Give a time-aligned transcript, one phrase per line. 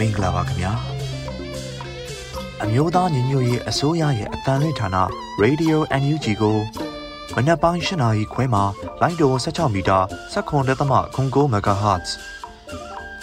[0.00, 0.72] မင်္ဂလာပါခင်ဗျာ
[2.62, 4.88] အမျိုးသားညီညွတ်ရေးအစိုးရရဲ့အတန်လွင့်ဌာန
[5.42, 6.58] Radio NUG ကို
[7.36, 8.64] မနက်ပိုင်း၈နာရီခွဲမှာ
[9.00, 9.98] လိုင်းတို16မီတာ
[10.32, 12.08] 7.3 MHz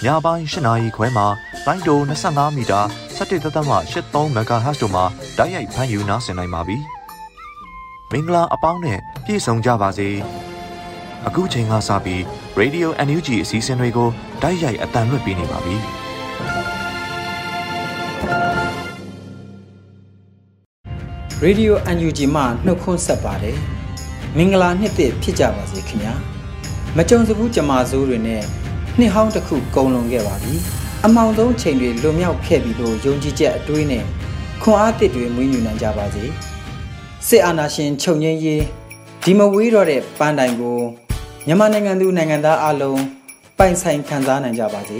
[0.04, 1.26] ညပိုင်း၈နာရီခွဲမှာ
[1.66, 2.80] လိုင်းတို25မီတာ
[3.18, 5.06] 17.83 MHz တို့မှာ
[5.38, 6.78] ဓာတ်ရိုက်ဖမ်းယူနားဆင်နိုင်ပါပြီ
[8.12, 10.10] မင်္ဂလာအပေါင်းနဲ့ပြည့်စုံကြပါစေ
[11.28, 12.22] အခုချိန်ကစပြီး
[12.60, 14.10] Radio NUG အစည်းအဝေးကို
[14.42, 15.78] ဓာတ်ရိုက်အတန်လွှင့်ပေးနေပါပြီ။
[21.46, 23.58] Radio UNG မှနှုတ်ခွန်းဆက်ပါတယ်
[24.38, 26.14] မင်္ဂလာနှစ်သစ်ဖြစ်ကြပါစေခင်ဗျာ
[26.98, 28.44] မကြုံစဘူးကြမာစိုးတွေနဲ့
[29.00, 30.54] နှစ်ဟောင်းတစ်ခုကုန်လွန်ခဲ့ပါပြီ
[31.06, 34.04] အမောင်ဆုံးချိန်တွေလွန်မြောက်ခဲ့ပြီလို့ယုံကြည်ချက်အတွေးနဲ့
[34.62, 36.24] ခွန်အားသစ်တွေမွေးမြူနိုင်ကြပါစေ
[37.28, 38.64] စစ်အာဏာရှင်ချုပ်ငြိမ်းရေး
[39.24, 40.80] ဒီမဝေးတော့တဲ့ပန်းတိုင်ကို
[41.48, 43.02] မြန်မာနိုင်ငံသူနိုင်ငံသားအလုံး
[43.58, 45.00] ပိုင်ဆိုင်ခံစားနိုင်ကြပါစေ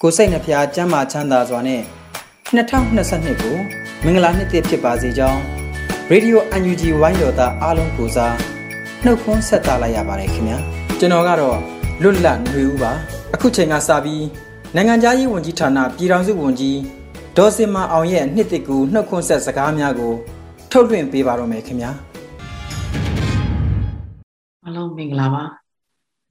[0.00, 1.82] ကိုစိတ်နှဖျားကျမ်းမာချမ်းသာစွာနဲ့
[2.50, 3.56] 2022ကို
[4.04, 5.40] မင်္ဂလာနှစ်သစ်ဖြစ်ပါစေကြောင်း
[6.10, 8.34] ရေဒီယို UNG ဝိုင်းတော်သားအားလုံးကိုစား
[9.04, 10.58] နှုတ်ခွန်းဆက်သလိုက်ရပါတယ်ခင်ဗျာ
[10.98, 11.58] ကျွန်တော်ကတော့
[12.02, 12.92] လွတ်လပ်ຫນွေဦးပါ
[13.34, 14.24] အခုချိန်ကစပြီး
[14.74, 16.78] နိုင်ငံသားရေးဝန်ကြီးဌာနပြည်ထောင်စုဝန်ကြီး
[17.36, 20.12] ဒေါ်စင်မအောင်ရဲ့နှစ်သစ်ကူနှုတ်ခွန်းဆက်စကားများကို
[20.70, 21.90] ထုတ်လွှင့်ပေးပါတော့မယ်ခင်ဗျာ
[24.64, 25.42] အားလုံးမင်္ဂလာပါ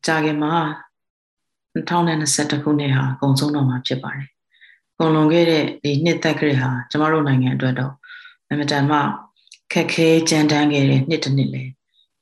[0.06, 0.54] ကြာခင်မှာ
[1.76, 4.30] 2021ခုနှစ်ဟာအကုန်ဆုံးတော့မှာဖြစ်ပါတယ်
[5.00, 7.94] ကုန်လွန်ခဲ့တဲ့ဒီနှစ်သက်ကြရဟာကျမတို့နိုင်ငံအတွက်တော့
[8.50, 8.98] အမတန်မှ
[9.74, 11.72] ခက်ခဲကြမ်းတမ်းခဲ့တဲ့နှစ်တစ်နှစ်လည်း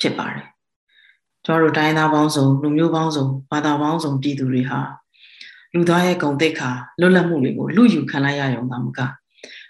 [0.02, 0.48] ဖြစ်ပါတယ်
[1.46, 4.80] ကျမတို့တိုင်းသားပေါင်းစုံလူမျိုးပေါင်းစုံဘာသာပေါင်းစုံပြည်သူတွေဟာ
[5.74, 9.00] လူသားရဲ့ဂုဏ်သိက္ခာလွတ်လပ်မှုတွေကိုလူယူခံလိုက်ရရုံသာမက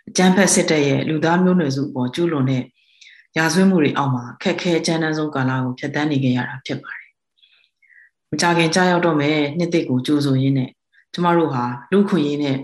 [0.08, 2.64] အကြမ်းဖက်စစ်တပ်ရဲ့လူသားမျိုးနွယ်စုအပေါ်ကျူးလွန်တဲ့
[3.38, 7.12] ရာဇဝတ်မှုတွေအောက်မှာခက်ခဲကြမ်းတမ်းဆုံးကာလကိုဖျက်ဆီးနေကြရတာဖြစ်ပါတယ်
[8.32, 10.70] မကြခင်ကြားရောက်တော့မယ်နှစ်သိကိုကြိုးဆိုရင်းနဲ့
[11.14, 12.58] ကျမတို့ဟာလူခွင့်ရေးနဲ့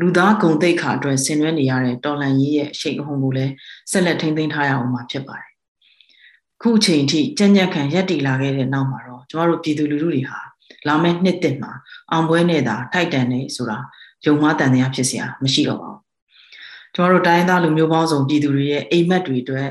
[0.00, 3.52] လူသားဂုံတိတ်ခါအတွက်ဆင်နွှဲနေရတဲ့တော်လန်ကြီးရဲ့ရှိတ်အဟုန်ကိုလည်း
[3.90, 5.50] ဆက်လက်ထိန်းသိမ်းထားရအောင်မှာဖြစ်ပါတယ်။
[6.62, 10.38] ခုချိန်ထိကြံ့ကြံ့ခံရက်တီလာခဲ့တဲ့နောက်မှာတော့ကျမတို့ပြည်သူလူထုတွေဟာ
[10.86, 11.72] လာမယ့်နှစ်သစ်မှာ
[12.10, 13.78] အောင်ပွဲနဲ့သာထိုက်တန်နေဆိုတာ
[14.26, 16.00] ယုံမှားတန်တရားဖြစ်เสียမရှိတော့ပါဘူး။
[16.94, 19.70] ကျမတို့တိုင်းသားလူမျိုးပေါင်းစုံပြည်သူတွေရဲ့အိမ်မက်တွေအတွက်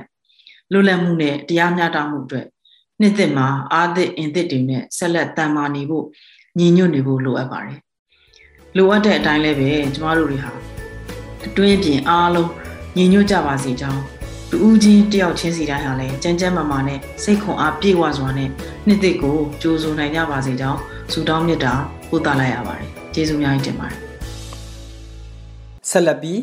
[0.71, 2.45] လွတ်လပ်မှုနဲ့တရားမျှတမှုအတွက်
[2.99, 6.05] နှစ်သစ်မှာအာသစ်အင်သစ်တွေနဲ့ဆက်လက်တန်မာနေဖို့
[6.57, 7.79] ညီညွတ်နေဖို့လိုအပ်ပါတယ်
[8.76, 10.52] လိုအပ်တဲ့အတိုင်းလည်းပဲကျမတို့တွေဟာ
[11.46, 12.50] အတွင်းပြင်အားလုံး
[12.96, 14.02] ညီညွတ်ကြပါစေကြောင်း
[14.50, 18.48] တူဦးချင်းတယောက်ချင်းစီတိုင်းဟာလည်းကြမ်းကြမ်းမာမာနဲ့စိတ်ခွန်အားပြည့်ဝစွာနဲ့
[18.86, 20.80] နှစ်သစ်ကိုကြိုးစိုးနိုင်ကြပါစေကြောင်း
[21.12, 21.72] ဆုတောင်းမေတ္တာ
[22.08, 23.98] ပို့သလိုက်ရပါတယ်ကျေးဇူးများကြီးတင်ပါတယ်
[25.90, 26.40] ဆက်လက်ပြီး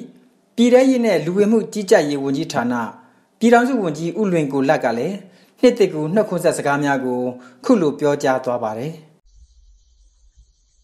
[0.56, 2.74] ပြည်ထရေးနဲ့လူဝင်မှုကြီးကြပ်ရေးဝန်ကြီးဌာန
[3.40, 5.16] ပြည်ထောင်စုဝန်ကြီးဦးလွင်ကိုလက်ကလည်း
[5.62, 7.20] နှစ်သစ်ကူနှုတ်ခွန်းဆက်စကားများကို
[7.64, 8.94] ခုလိုပြောကြားသွားပါတယ်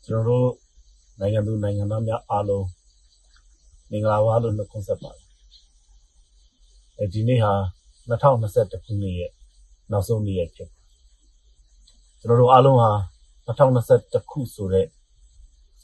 [0.05, 0.66] ကျွန်တော်တို့
[1.19, 2.67] နိုင်ငံသူနိုင်ငံသားများအားလုံး
[3.89, 5.25] မင်္ဂလာပါလို့နှုတ်ခွန်းဆက်ပါတယ်။
[6.99, 7.53] အဲဒီနေ့ဟာ
[8.09, 9.31] 2021ခုနှစ်ရဲ့
[9.91, 10.69] နောက်ဆုံးနေ့ရက်ဖြစ်
[12.19, 12.91] ကျွန်တော်တို့အားလုံးဟာ
[13.47, 14.85] 2021ခုဆိုတဲ့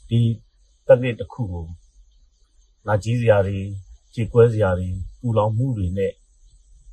[0.10, 0.20] ဒီ
[0.88, 1.66] တက်နှစ်တစ်ခုကို
[2.88, 3.58] လာကြီးစရာတွေ
[4.14, 4.88] ခြေကွဲစရာတွေ
[5.20, 6.12] ပူလောင်မှုတွေနဲ့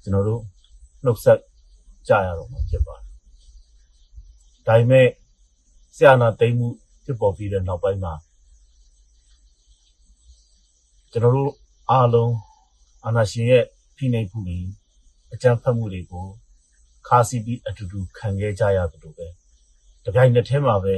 [0.02, 0.42] ကျွန်တော်တို့
[1.04, 1.40] နှုတ်ဆက်
[2.08, 3.04] ကြရတော့မှာဖြစ်ပါတယ်။
[4.66, 5.06] ဒါပေမဲ့
[5.96, 6.68] ဆရာနာသိမ့်မှု
[7.04, 8.12] ဖြစ်ပေါ်ပြီးတဲ့နောက်ပိုင်းမှာ
[11.12, 11.52] ကျွန်တော်တို့
[11.90, 12.34] အားလုံး
[13.04, 13.64] အာဏာရှင်ရဲ့
[13.96, 14.58] ဖိနှိပ်မှုတွေ
[15.32, 16.26] အကြမ်းဖက်မှုတွေကို
[17.08, 19.26] ခါစီပြီးအတူတူခံခဲ့ကြရတယ်လို့ပဲ
[20.04, 20.94] တပြိုင်နက်တည်းမှာပဲ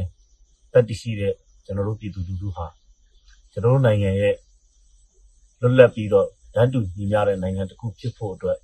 [0.73, 1.34] တက်တရှိတဲ့
[1.65, 2.67] ကျွန်တော်တို့ပြည်သူလူထုဟာ
[3.53, 4.34] ကျွန်တော်တို့နိုင်ငံရဲ့
[5.61, 8.58] လွတ်လပ်ပြီးတော့တန်းတူညီမျှတဲ့နိုင်ငံတစ်ခုဖြစ်ဖို့အတွက်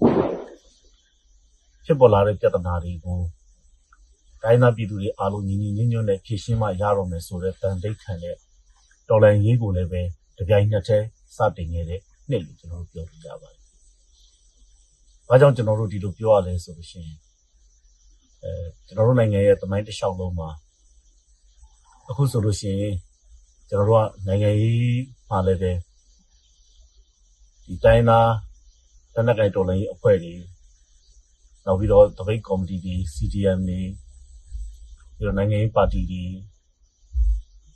[1.85, 3.19] ဖြစ်ပေါ်လာတဲ့ပြဿနာတွေကို
[4.43, 8.37] တိုင်းသားပြည်သူတွေအားလုံးညီညီညွတ်ညွတ်နဲ့ဖြေရှင်းမှရတော့မယ်ဆိုတဲ့တန်တိတ်ခံတဲ့
[9.09, 10.03] တော်လှန်ရေးကိုလည်းပဲ
[10.39, 11.07] တပြိုင်နက်တည်း
[11.37, 13.61] စတင်ခဲ့တဲ့နှစ်လို့ကျွန်တော်တို့ပြောပြကြပါတယ်။
[15.29, 17.17] ဘာကြောင့်ကျွန်တော်တို့ဒီလိုပြောရလဲဆိုလို့ရှိရင်
[18.45, 18.53] အဲ
[18.87, 20.51] ကျွန်တော်တို့နိုင်ငံရဲ့သမိုင်းတစ်လျှောက်လုံးမှာ
[22.09, 22.95] အခုဆိုလို့ရှိရင်
[23.69, 25.73] ကျွန်တော်တို့ကနိုင်ငံရေးမှာလည်းပဲ
[27.65, 28.31] ဒီတိုင်းသား
[29.15, 30.35] တနက်ကိုင်တော်လှန်ရေးအဖွဲ့တွေ
[31.65, 33.81] နောက်ပြီးတော့တပိတ်ကော်မတီတွေ CDM တွေ
[35.17, 36.23] ပြီးတော့နိုင်ငံရေးပါတီတွေ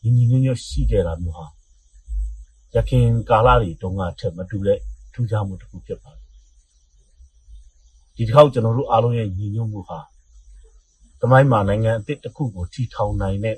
[0.02, 1.46] ညီညီညွတ်ညွတ်ရှိခဲ့တာမျိုးဟာ
[2.76, 4.78] ရခင်ကာလတွေတုန်းကထက်မတူတဲ့
[5.12, 6.22] ထူးခြားမှုတစ်ခုဖြစ်ပါတယ်
[8.16, 10.00] ဒီတစ်ခေါက်ကျွန်တော်တို့အားလုံးရဲ့ညီညွတ်မှုဟာ
[11.20, 13.56] တမိုင်းမှာနိုင်ငံအသစ်တစ်ခုကိုထီထောင်နိုင်တဲ့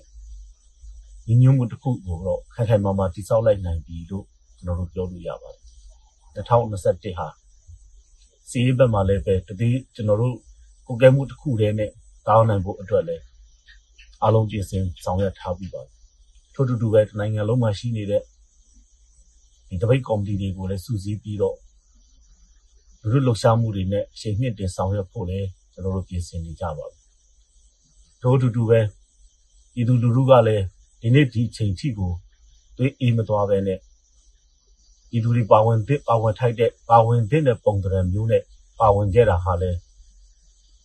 [1.27, 4.25] ညီညွတ်မှုတစ်ခုကိုတော့ခိုင်ခိုင်မာမာတည်ဆောက်လိုက်နိုင်ပြီလို့
[4.59, 7.29] ကျွန်တော်တို့ပြောလို့ရပါတယ်2021ဟာ
[8.51, 10.37] စီးဘက်မှာလည်းပဲတတိကျွန်တော်တို့
[10.87, 11.91] ကိုကဲမှုတစ်ခုတည်းနဲ့
[12.27, 13.25] တောင်းနိုင်ဖို့အတွက်လည်း
[14.23, 15.93] အားလုံးပြင်ဆင်ဆောင်ရွက်ထားပြီးပါတယ်
[16.55, 18.23] ထို့တူတူပဲနိုင်ငံလုံးမှာရှိနေတဲ့
[19.75, 21.57] ဒီတပိတ်ကော်မတီတွေကိုလည်းစုစည်းပြီးတော့
[23.01, 27.01] လူလူလှုပ်ရှားမှုတွေနဲ့အချိန်မြင့်တင်ဆောင်ရွက်ဖို့လည်းကျွန်တော်တို့ပြင်ဆင်နေကြပါပြီ
[28.23, 28.81] ထို့တူတူပဲ
[29.81, 30.65] ဤသူလူလူကလည်း
[31.01, 32.13] ဒီနေ့ဒီအချိန်ထိကို
[32.77, 33.79] တွေးအေးမသွားပဲနဲ့
[35.17, 38.43] ဤသူတွေပါဝင်တဲ့ပါဝင်ထိုက်တဲ့ပါဝင်တဲ့ပုံသဏ္ဍာန်မျိုးနဲ့
[38.81, 39.79] ပါဝင်ခဲ့တာဟာလည်း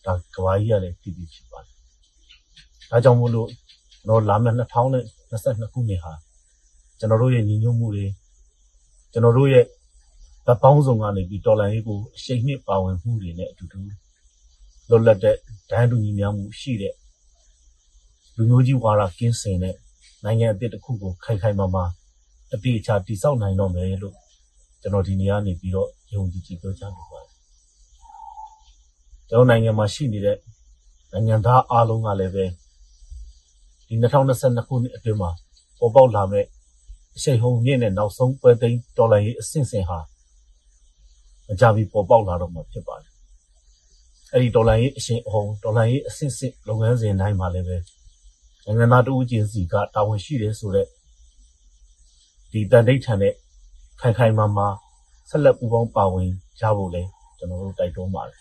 [0.06, 1.76] ဒါကဘာကြီးကလည်းတည်ပြီးဖြစ်ပါတယ်။
[2.90, 6.14] ဒါကြောင့်မို့လို့ကျွန်တော်လာမယ့်2022ခုနှစ်ဟာ
[7.00, 8.06] ကျွန်တော်တို့ရဲ့ညီညွတ်မှုတွေ
[9.12, 9.66] ကျွန်တော်တို့ရဲ့
[10.46, 13.80] ဗပောင်းဆောင်ကနေပြီးတော်လန်ရေးကိုအရှိန်နှစ်ပါဝင်မှုတွေနဲ့အတူတူ
[14.90, 15.36] လွတ်လပ်တဲ့
[15.70, 16.94] ဒန်းတူညီများမှုရှိတဲ့
[18.36, 19.76] လူမျိုးကြီးဝါဒကင်းစင်တဲ့
[20.24, 21.86] နိုင်ငံအသစ်တစ်ခုကိုခိုင်ခိုင်မာမာ
[22.54, 24.16] အပြည့်အချတိစောက်နိုင်တော့မယ်လို့
[24.82, 27.28] ကျွန်တော်ဒီနေရာနေပြီးတော့ယုံကြည်ကြည်ပြောချင်ပါတယ်
[29.30, 30.38] ကျွန်တော်နိုင်ငံမှာရှိနေတဲ့
[31.12, 32.46] နိုင်ငံသားအားလုံးကလည်းပဲ
[33.88, 35.32] ဒီ2022ခုနှစ်အတွင်းမှာ
[35.80, 36.46] ပေါ်ပေါက်လာမဲ့
[37.16, 40.00] အရှိန်ဟုန်မြင့်တဲ့နောက်ဆုံးပွဲသိမ်းတော်လှန်ရေးအဆင့်ဆင့်ဟာ
[41.48, 43.12] မကြမီပေါ်ပေါက်လာတော့မှာဖြစ်ပါတယ်
[44.34, 47.78] အဲ့ဒီဒေါ်လာရေးအရှင်အဟုန်ဒေါ်လာရေးအဆင့်ဆင့်လုပ်ငန်းစဉ်တိုင်းမှာလည်းပဲ
[48.66, 50.88] နိုင်ငံသားတဦးချင်းစီကတာဝန်ရှိတယ်ဆိုတော့
[52.52, 53.34] ဒီတန်တိတ်ထန်တဲ့
[54.00, 54.68] ခိုင်ခိုင်မာမာ
[55.30, 56.30] ဆက်လက်ပူးပေါင်းပါဝင်
[56.60, 57.04] ကြဖို့လဲ
[57.38, 58.40] ကျွန်တော်တို့တိုက်တွန်းပါတယ်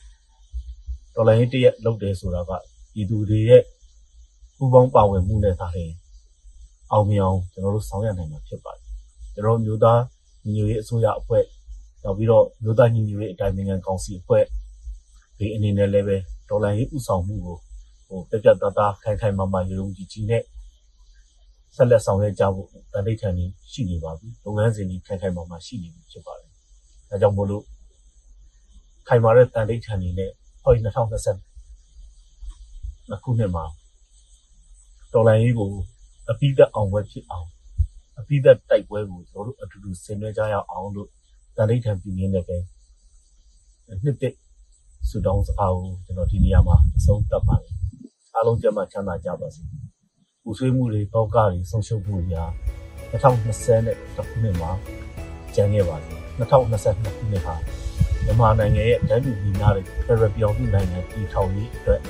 [1.15, 2.51] ဒေါ်လာရေးတရက်လုပ်တယ်ဆိုတာက
[2.93, 3.63] ပြည်သူတွေရဲ့
[4.57, 5.93] ပူးပေါင်းပါဝင်မှုနဲ့သာလျှင်
[6.93, 8.83] အောင်မြင်အောင်ကျွန်တော်တို့ဆောင်ရွက်နိုင်မှာဖြစ်ပါတယ်
[9.35, 10.01] ကျွန်တော်မျိုးသား
[10.45, 11.45] ညီညွတ်ရေးအစိုးရအဖွဲ့
[12.03, 14.45] နောက်ပြီးတော့မျိုးသားညီညွတ်ရေးအတိုင်းအမြန်ကောင်စီအဖွဲ့
[15.39, 16.17] ဒီအနေနဲ့လည်းပဲ
[16.49, 17.57] ဒေါ်လာရေးဥဆောင်မှုကို
[18.07, 20.43] ဟိုပြပြတသားခိုင်ခိုင်မာမာရုံကြည်ကြည်နဲ့
[21.77, 26.51] ဆက်လက်ဆောင်ရွက်ကြဖို့တန်တိတ်ထန်နေရှိနေပါပြီလုပ်ငန်းစဉ်ကြီးခိုင်ခိုင်မာမာရှိနေပြီဖြစ်ပါတယ်
[27.11, 27.65] ဒါကြောင့်မို့လို့
[29.09, 30.31] ခိုင်မာတဲ့တန်တိတ်ထန်နေနဲ့
[30.63, 30.85] ဟော2020
[33.25, 33.65] ခုနှစ်မှာ
[35.13, 35.71] ဒေါ်လာရေးကို
[36.31, 37.49] အပိသက်အောင်ပွဲဖြစ်အောင်
[38.19, 41.09] အပိသက်တိုက်ပွဲကိုကျွန်တော်တို့အတူတူဆင်နွှဲကြရအောင်လို့
[41.57, 42.57] တန်တိတ်ထန်ပြည်ရင်းနဲ့ပဲ
[44.05, 44.35] နှစ်တစ်
[45.09, 47.75] ဆူတောင်းစကားကိုကျွန်တော်ဒီနေရာမှာအဆုံးသတ်ပါတယ်
[48.35, 49.63] အားလုံးကျန်းမာချမ်းသာကြပါစေ
[50.43, 52.47] ပူဆွေးမှုတွေတောကတွေဆုံးရှုံးမှုတွေဟာ
[53.13, 54.71] 2020နဲ့တစ်ခုနှစ်မှာ
[55.55, 57.55] ကျန်ခဲ့ပါတယ်2022ခုနှစ်ဟာ
[58.25, 62.01] မြန်မာနိုင်ငံရဲ့တန်းတူညီမျှတဲ့ဖရပြောင်းမှုနိုင်ငံတည်ထောင်ရေးအတွက်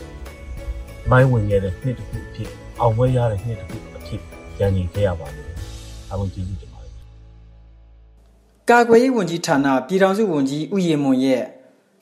[1.10, 2.50] မိုင်းဝင်ခဲ့တဲ့နှစ်တစ်ခုအဖြစ်
[2.80, 3.97] အောင်ပွဲရတဲ့နှစ်တစ်ခု
[4.58, 5.48] အဖြစ်ကြံနေခဲ့ရပါတယ်
[6.10, 6.92] အားလုံးကျေးဇူးတင်ပါတယ်
[8.70, 11.42] ကာကွယ်ရေးဝန်ကြီးဌာနပြည်ထောင်စုဝန်ကြီးဦးရေမွန်ရဲ့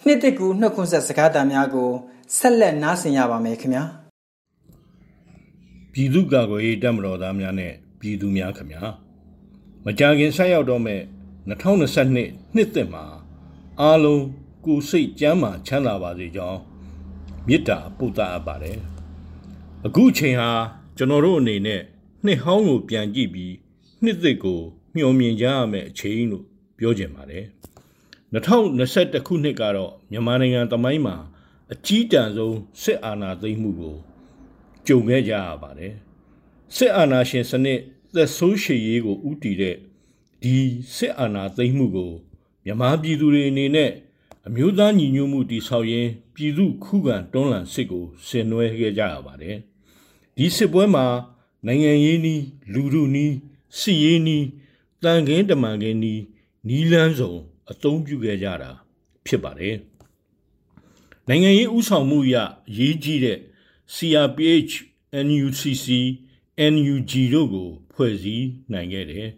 [0.05, 1.91] နှစ်တစ်ကူနှုတ်ခွန်းဆက်စကားသံများကို
[2.37, 3.85] ဆက်လက်နားဆင်ရပါမယ်ခင်ဗျာ
[5.93, 8.82] ပြည်သူ့ကာကွယ်ရေးတပ်မတော်သားများနဲ့ပြည်သူများခင်ဗျာ
[9.85, 11.00] မကြာခင်ဆက်ရောက်တော့မဲ့
[11.49, 13.05] 2022နှစ်သစ်မှာ
[13.81, 14.23] အားလုံး
[14.64, 16.61] ကိုစိတ်ကြမ်းမာချမ်းသာပါစေကြောင်း
[17.47, 18.79] မေတ္တာပို့သအပ်ပါတယ်
[19.87, 20.50] အခုချိန်ဟာ
[20.97, 21.82] ကျွန်တော်တို့အနေနဲ့
[22.24, 23.54] နှစ်ဟောင်းကိုပြန်ကြည့်ပြီး
[24.02, 24.60] နှစ်သစ်ကို
[24.94, 26.44] မျှော်မြင်ကြရမယ့်အချိန်လို့
[26.78, 27.44] ပြောချင်ပါတယ်
[28.32, 31.17] 2021ခုနှစ်ကတော့မြန်မာနိုင်ငံတမိုင်းမှာ
[31.72, 33.96] အကြီးတန်းဆုံးစစ်အာဏာသိမ်းမှုကို
[34.86, 35.94] ကြုံခဲ့ကြရပါတယ်
[36.76, 37.81] စစ်အာဏာရှင်စနစ်
[38.14, 39.76] သက်ဆိုးရှည်ရေးကိုဥတီတဲ့
[40.43, 40.56] ဒီ
[40.96, 42.12] စစ်အာဏာသိမ်းမှုကို
[42.64, 43.91] မြန်မာပြည်သူတွေအနေနဲ့
[44.46, 49.56] အမျိုးသားညီညွတ်မှုတည်ဆောက်ရင်းပြည်သူခုခံတွန်းလှန်စစ်ကိုဆင်နွှဲခဲ့ကြရပါတယ်
[50.36, 51.06] ဒီစစ်ပွဲမှာ
[51.67, 53.34] နိုင်ငံရေးနီးလူထုနီး
[53.79, 54.46] စီရေးနီး
[55.03, 56.22] တန်ခင်းတမန်ခင်းနီး
[56.69, 57.32] နီးလန်းစုံ
[57.70, 58.70] အသုံးပြုခဲ့ကြတာ
[59.27, 59.77] ဖြစ်ပါတယ်
[61.29, 62.36] နိုင်ငံရေးဥဆောင်မှုအရ
[62.79, 63.39] ရေးကြီးတဲ့
[63.94, 64.72] CRPH
[65.27, 65.86] NUCC
[66.72, 69.29] NUG တို့ကို ဖွဲ့စည်းနိုင်ခဲ့တယ်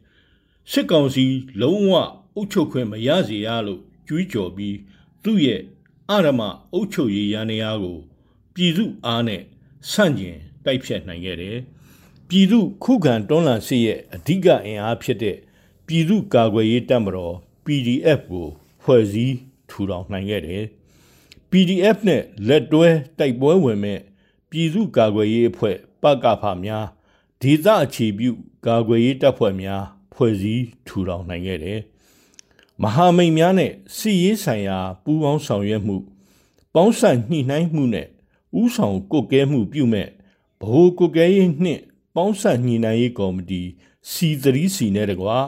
[0.70, 1.26] စစ်ကောင်စီ
[1.60, 1.92] လုံးဝ
[2.34, 4.76] အုပ်ချုပ်ခွင့်မရစေရလို့ကြွေးကြော်ပြီး
[5.24, 5.62] သူ့ရဲ့
[6.10, 6.40] အရမ
[6.72, 7.98] အုပ်ချုပ်ရေးရန်ရာကို
[8.54, 9.42] ပြည်သူအားနဲ့
[9.90, 11.56] ဆန့်ကျင်တိုက်ဖြတ်နိုင်ခဲ့တယ်
[12.28, 15.36] ပြည်သူခုခံတွန်းလှန်စစ်ရဲ့အဓိကအင်အားဖြစ်တဲ့
[15.86, 18.48] ပြည်သူကာကွယ်ရေးတပ်မတော် PDF ကို
[18.82, 19.36] ဖွဲ့စည်း
[19.68, 20.64] ထူထောင်နိုင်ခဲ့တယ်
[21.50, 24.00] PDF နဲ့လက်တွဲတိုက်ပွဲဝင်မဲ့
[24.50, 26.86] ပြည်သူကာကွယ်ရေးအဖွဲ့ပကဖများ
[27.42, 28.30] ဒေသအခြေပြု
[28.66, 29.82] ကာကွယ်ရေးတပ်ဖွဲ့များ
[30.14, 31.80] ဖွဲ့စည်းထူထောင်နိုင်ခဲ့တယ်
[32.82, 35.96] မဟာမိတ်များနဲ့စီရေးဆိုင်ရာပူးပေါင်းဆောင်ရွက်မှု
[36.74, 38.06] ပေါင်းစပ်ညှိနှိုင်းမှုနဲ့
[38.60, 40.08] ဥဆောင်ကုတ်ကဲမှုပြုမဲ့
[40.60, 41.82] ဗဟိုကုတ်ကဲရေးနှင့်
[42.18, 43.62] ပေါင်းစပ်ညှိနှိုင်းရေးကော်မတီ
[44.12, 45.38] C3C နဲ့တကွာ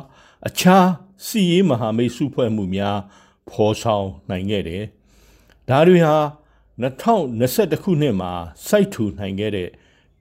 [0.49, 0.89] အခြား
[1.27, 2.99] စီရေးမဟာမိတ်စုဖွဲ့မှုများ
[3.51, 4.85] ဖော်ဆောင်နိုင်ခဲ့တယ်။
[5.69, 6.17] ဒါတွေဟာ
[6.83, 8.33] 2021ခုနှစ်မှာ
[8.69, 9.69] စိုက်ထူနိုင်ခဲ့တဲ့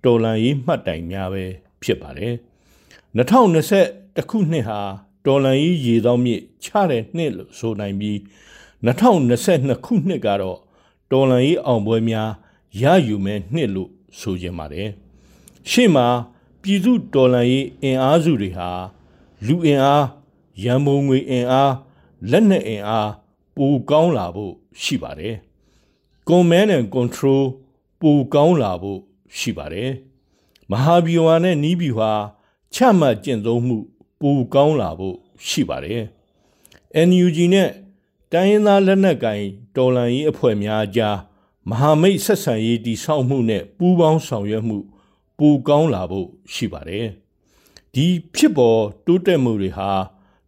[0.04, 1.46] တော်လန်ရေးမှတ်တိုင်များပဲ
[1.84, 2.34] ဖြစ်ပါတယ်။
[3.18, 4.80] 2021ခုနှစ်ဟာ
[5.26, 8.18] တော်လန်ရေးရေသောမြစ်ချတဲ့နှစ်လို့ဆိုနိုင်ပြီး
[8.86, 10.60] 2022ခုနှစ်ကတော့
[11.12, 12.30] တော်လန်ရေးအောင်ပွဲများ
[12.82, 13.90] ရယူမဲ့နှစ်လို့
[14.20, 14.90] ဆိုကြပါတယ်။
[15.72, 16.08] ရှေ့မှာ
[16.62, 18.70] ပြည်သူတော်လန်ရေးအင်အားစုတွေဟာ
[19.46, 20.06] လူအင်အား
[20.64, 21.74] ရန်ပုံငွေအင်အား
[22.32, 23.10] လက်နက်အင်အား
[23.56, 25.36] ပိုကောင်းလာဖို့ရှိပါတယ်။
[26.28, 27.44] command and control
[28.02, 29.00] ပိုကောင်းလာဖို့
[29.38, 29.90] ရှိပါတယ်။
[30.72, 32.12] မဟာဗျူဟာနဲ့နီးဗျူဟာ
[32.74, 33.78] ချမှတ်ကျင့်သုံးမှု
[34.22, 35.16] ပိုကောင်းလာဖို့
[35.48, 36.04] ရှိပါတယ်။
[37.08, 37.70] NUG နဲ့
[38.32, 39.42] တိုင်းရင်းသားလက်နက်ကင်
[39.76, 41.18] တော်လှန်ရေးအဖွဲ့များကြား
[41.70, 44.78] မဟာမိတ်ဆက်ဆံရေးတည်ဆောက်မှုနဲ့ပူးပေါင်းဆောင်ရွက်မှု
[45.40, 47.06] ပိုကောင်းလာဖို့ရှိပါတယ်။
[47.94, 49.92] ဒီဖြစ်ပေါ်တိုးတက်မှုတွေဟာ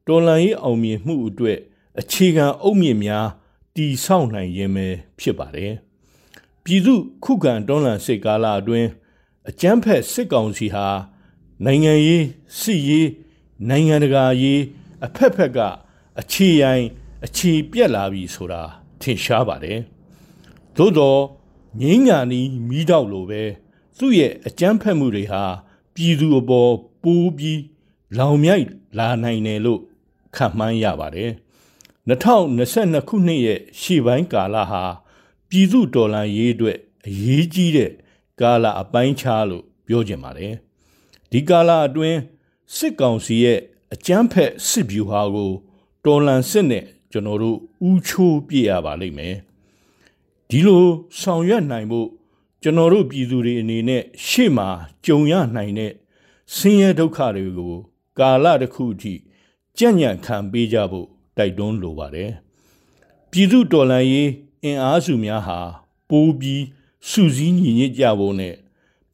[0.08, 1.60] တော်လှန်ရေးအောင်မြင်မှုအတွက်
[2.00, 3.28] အခြေခံအုတ်မြစ်များ
[3.76, 4.88] တည်ဆောက်နိုင်ခြင်းပဲ
[5.20, 5.72] ဖြစ်ပါတယ်။
[6.64, 8.90] ပြည်သူခုခံတော်လှန်စစ်ကာလအတွင်း
[9.50, 10.88] အကြမ်းဖက်စစ်ကောင်စီဟာ
[11.66, 12.26] နိုင်ငံရေး
[12.60, 13.10] စစ်ရေး
[13.70, 14.62] နိုင်ငံတကာရေး
[15.06, 15.60] အဖက်ဖက်က
[16.20, 16.88] အခြေရိုင်း
[17.26, 18.62] အခြေပြက်လာပြီဆိုတာ
[19.02, 19.80] ထင်ရှားပါတယ်။
[20.78, 21.22] သို့တော့
[21.82, 23.44] ငင်းညာနီးမိတော့လိုပဲ
[24.02, 25.44] သူ့ရဲ့အကြမ်းဖက်မှုတွေဟာ
[25.96, 26.72] ပြည်သူအပေါ်
[27.04, 27.62] ပိုးပြီး
[28.18, 28.68] လောင်မြိုက်
[28.98, 29.82] လာနိုင်တယ်လို့
[30.36, 31.32] ခန့်မှန်းရပါတယ်။
[32.10, 34.84] 2022ခုနှစ်ရဲ့ရှေ့ပိုင်းကာလဟာ
[35.50, 36.78] ပြည်သူတော်လှန်ရေးအတွက်
[37.08, 37.92] အရေးကြီးတဲ့
[38.42, 40.54] ကာလအပိုင်းခြားလို့ပြောကြပါတယ်။
[41.32, 42.20] ဒီကာလအတွင်း
[42.76, 43.60] စစ်ကောင်စီရဲ့
[43.94, 45.52] အကြမ်းဖက်စစ်ဗျူဟာကို
[46.06, 47.58] တော်လန်စစ်နဲ့ကျွန်တော်တို့
[47.90, 49.36] ဥချိုးပြရပါလိမ့်မယ်
[50.50, 50.86] ဒီလို
[51.20, 52.08] ဆောင်ရွက်နိုင်ဖို့
[52.64, 54.68] ကျွန်တော်တို့ပြည်သူတွေအနေနဲ့ရှေ့မှာ
[55.06, 55.92] ကြုံရနိုင်တဲ့
[56.56, 57.76] ဆင်းရဲဒုက္ခတွေကို
[58.20, 59.14] ကာလတစ်ခုအထိ
[59.78, 62.32] ကြံ့ညံ့ခံပေးကြဖို့တိုက်တွန်းလိုပါတယ်
[63.32, 64.30] ပြည်သူတော်လှန်ရေး
[64.64, 65.60] အင်အားစုများဟာ
[66.10, 66.64] ပိုးပြီး
[67.10, 68.56] စုစည်းညီညွတ်ကြဖို့နဲ့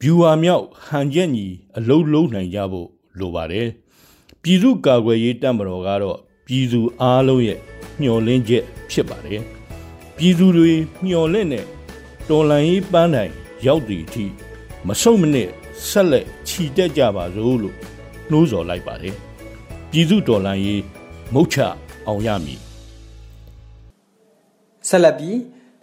[0.02, 1.46] ဗျူဟာမြောက်ဟန်ချက်ညီ
[1.78, 2.90] အလုံးလုံးနိုင်ကြဖို့
[3.20, 3.68] လိုပါတယ်
[4.42, 7.60] ပြည်သူကာကွယ်ရေးတပ်မတော်ကတော့ပြည်သူအားလုံးရဲ့
[8.00, 9.42] မျှော်လင့်ချက်ဖြစ်ပါတယ်
[10.18, 10.74] ပြည်သူတွေ
[11.04, 11.66] မျှော်လင့်တဲ့
[12.32, 13.32] တော်လှန်ရေးပန်းတိုင်
[13.68, 14.26] ရောက်သည့်အထိ
[14.88, 15.50] မဆုံးမနစ်
[15.90, 17.76] ဆက်လက်ခြိတက်ကြပါစို့လို့
[18.32, 19.16] နှိုးဆော်လိုက်ပါတယ်
[19.92, 20.82] ပြည်သူတော်လှန်ရေး
[21.34, 21.58] မုတ်ချ
[22.08, 22.60] အောင်ရမည်
[24.88, 25.38] ဆက်လက်ပြီး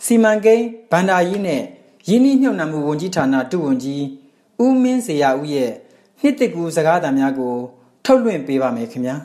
[0.04, 1.62] စီမံကိန်းဗန္ဒာရေးနဲ့
[2.08, 4.04] ရင်းနှီးမြှုပ်နှံမှုဝန်ကြီးဌာနတုဝန်ကြီး
[4.62, 5.72] ဦးမင်းစေရဦးရဲ့
[6.20, 7.54] နှစ်တကူစကားသံများကို
[8.04, 9.16] ထုတ်လွှင့်ပေးပါမယ်ခင်ဗျာ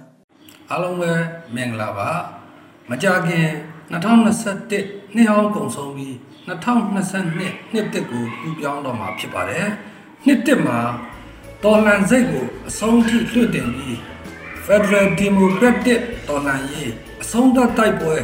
[0.69, 1.11] အားလုံးပဲ
[1.55, 2.09] မင်္ဂလာပါ
[2.89, 3.47] မကြခင်
[3.91, 6.15] 2021နှစ်ဟောင်းကုန်ဆုံးပြီး
[6.49, 9.67] 2022နှစ်တစ်ကိုပြပြောင်းတော့မှာဖြစ်ပါတယ်
[10.25, 10.79] နှစ်တစ်မှာ
[11.63, 13.95] တော်လန်စိတ်ကိုအဆုံးထိလွှတ်တင်ပြီး
[14.65, 16.91] Federal Democratic တော်လှန်ရေး
[17.21, 18.15] အဆုံးသတ်တိုက်ပွဲ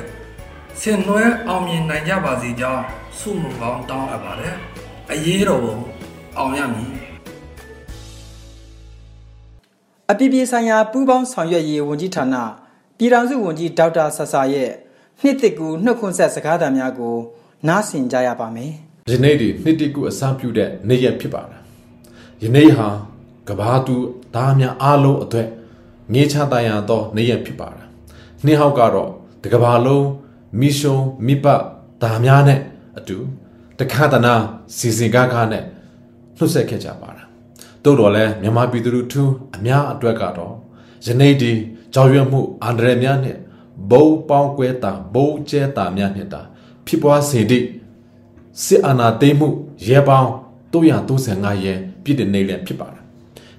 [0.82, 2.84] ဆင်နွှဲအောင်မြင်နိုင်ကြပါစေကြောင်း
[3.20, 4.54] ဆုမွန်ကောင်းတောင်းအပ်ပါတယ်။
[5.12, 5.76] အရေးတော်ပုံ
[6.38, 6.92] အောင်ရမည်။
[10.12, 12.36] အပြည်ပြည်ဆိုင်ရာပူးပေါင်းဆောင်ရွက်ရေးဝန်ကြီးဌာန
[12.98, 14.72] ပြည်ထောင်စုဝန်ကြီးဒေါက်တာဆဆာရဲ့
[15.22, 17.16] နှစ်တစ်ကူနှုတ်ခွန်းဆက်စကားသံများကို
[17.68, 18.72] နားဆင်ကြရပါမယ်။
[19.12, 21.62] ယနေ့ဒီနှစ်တစ်ကူအစပြုတဲ့နေ့ရက်ဖြစ်ပါတယ်။
[22.44, 22.88] ယနေ့ဟာ
[23.48, 23.96] ကဘာတူ
[24.36, 25.48] သားများအားလုံးအတွက်
[26.14, 27.88] ငေးချတရသောနေ့ရက်ဖြစ်ပါတယ်။
[28.46, 29.12] နှစ်ဟောက်ကတော့
[29.44, 30.08] တကဘာလုံး
[30.60, 31.62] မိရှုံမိပတ်
[32.02, 32.60] သားများနဲ့
[32.98, 33.18] အတူ
[33.80, 34.34] တခါတနာ
[34.78, 35.64] စီစဉ်ကားကားနဲ့
[36.38, 37.24] နှုတ်ဆက်ခဲ့ကြပါတာ
[37.84, 39.24] တို့တော့လဲမြန်မာပြည်သူလူထု
[39.56, 40.54] အများအတွက်ကတော့
[41.06, 41.52] ယနေ့ဒီ
[41.94, 43.38] ကြောက်ရွံ့မှုအန္တရာယ်များနဲ့
[43.92, 46.42] ဘုံပေါင်းကွဲတာဘုံကျဲတာများနဲ့တာ
[46.86, 47.66] ဖြစ်ပွားစေသည့်
[48.64, 49.48] စစ်အာဏာသိမ်းမှု
[49.88, 50.30] ရဲပေါင်း
[50.74, 51.74] 335ရဲ
[52.04, 53.04] ပြည့်တဲ့နေလည်းဖြစ်ပါတယ်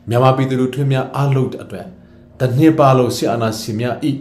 [0.08, 1.86] မြန်မာပြည်သူလူထုများအားလုံးအတွက်
[2.40, 4.12] တနှစ်ပါလို့စစ်အာဏာရှင်များဤ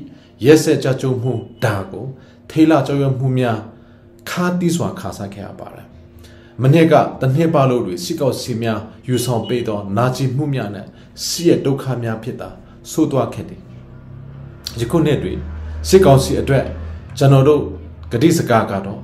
[0.46, 1.34] ရဲစက်ကြကြုံမှု
[1.64, 2.06] ဒါကို
[2.50, 3.60] ထိလာကြောက်ရွံ့မှုများ
[4.30, 5.88] ခါတီးစွာခါစားခဲ့ရပါတယ်။
[6.62, 10.86] မနေ့ကတနှစ်ပါလို့တွေစစ်ကောက်စီများယူဆောင်ပေးသောနာကျင်မှုများနဲ့
[11.26, 12.50] စီးရဲ့ဒုက္ခများဖြစ်တာ
[12.92, 13.62] ဆိုးသွားခဲ့တယ်။
[14.80, 15.34] ယခုနှစ်တွေ
[15.90, 16.66] စစ်ကောက်စီအတွက်
[17.18, 17.62] ကျွန်တော်တို့
[18.16, 19.00] ဂတိစကားကတော့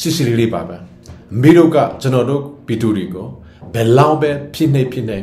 [0.00, 0.76] ရှိရှိလေးလေးပါပဲ။
[1.42, 3.28] မိတို့ကကျွန်တော်တို့ပီတူတွေကို
[3.74, 5.18] ဘယ်လောက်ပဲဖြစ်နေဖြစ်နေ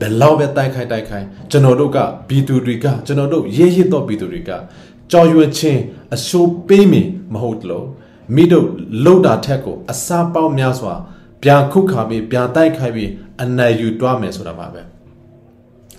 [0.00, 1.98] ဘယ်လောက်ပဲတိုက်ခိုက်တိုက်ခိုက်ကျွန်တော်တို့က
[2.28, 4.50] ပီတူတွေကကျွန်တော်တို့ရေးရစ်တော့ပီတူတွေက
[5.10, 5.80] ကြော်ရွံ့ခြင်း
[6.14, 7.86] အဆိုးပေးမီမဟုတ်လို့
[8.34, 8.66] မိတို့
[9.04, 10.94] လှုပ်တာထက်ကိုအစားပေါင်းများစွာ
[11.42, 13.10] ပြန်ခုခါပြီးပြန်တိုက်ခိုက်ပြီး
[13.42, 14.82] အနိုင်ယူတွားမယ်ဆိုတာပါပဲ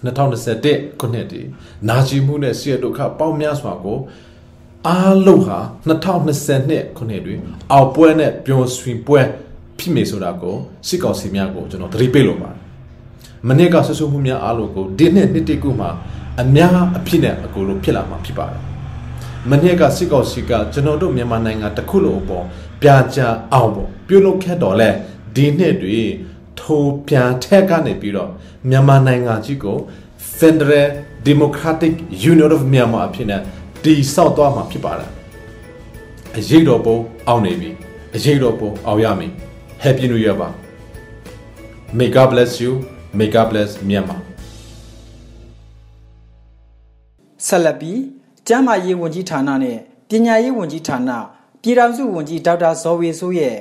[0.06, 1.42] 2021ခုနှစ်ဒီ
[1.90, 3.98] နာကျင်မှုနဲ့ဆရဒုက္ခပေါင်းများစွာကို
[4.88, 5.60] အားလုံးဟာ
[6.28, 7.40] 2022ခုနှစ်တွင်
[7.72, 9.22] အောက်ပွဲနဲ့ပျော်ရွှင်ပွဲ
[9.80, 10.56] ဖြစ်မယ်ဆိုတာကို
[10.88, 12.58] စစ်ကောင်စီများကိုကျွန်တော်သတိပေးလိုပါတယ်
[13.48, 15.90] မနေ့ကဆွဆွမှုများအားလုံးကိုဒီနှစ်နှစ်တကူမှာ
[16.42, 18.62] အများအဖြစ်နဲ့အကိုလိုဖြစ်လာမှာဖြစ်ပါတယ်
[19.52, 22.46] မနေ့ကစစ်ကောင်စီကကျွန်တော်တို့မြန်မာနိုင်ငံတစ်ခုလုံးအပေါ်
[22.82, 23.20] ပြာကြ
[23.54, 24.90] အောင်ပေါ့ပြုလုပ်ခဲ့တော့လဲ
[25.36, 26.02] ဒီနှစ်တွေ
[26.60, 28.30] ထိုးပြန်ထက်ကနေပြီးတော့
[28.70, 29.78] မြန်မာနိုင်ငံကြီးကို
[30.38, 30.88] Federal
[31.28, 31.94] Democratic
[32.32, 33.42] Union of Myanmar အဖြစ်နဲ့
[33.84, 35.10] တည်ဆောက်သွားမှာဖြစ်ပါတယ်
[36.38, 36.98] အရေးတော်ပုံ
[37.28, 37.70] အောင်နေပြီ
[38.16, 39.32] အရေးတော်ပုံအောင်ရမည်
[39.84, 40.50] Happy New Year ပါ
[41.98, 42.72] May God bless you
[43.18, 44.22] May God bless Myanmar
[47.48, 48.00] ဆက်လက်ပြီး
[48.48, 49.78] ကျန်းမာရေးဝန်ကြီးဌာနနဲ့
[50.10, 51.12] ပညာရေးဝန်ကြီးဌာန
[51.62, 53.58] ပြည်ထောင်စုဝန်ကြီးဒေါက်တာဇော်ဝေဆိုးရဲ့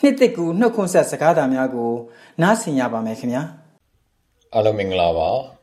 [0.00, 1.90] နှစ်တစ်ကူနှုတ်ခွန်းဆက်စကားသံများကို
[2.42, 3.42] နားဆင်ရပါမယ်ခင်ဗျာ
[4.54, 5.55] အားလုံးမင်္ဂလာပါ